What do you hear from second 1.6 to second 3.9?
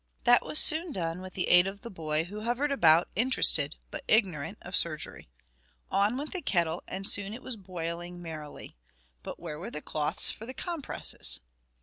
of the boy, who hovered about, interested,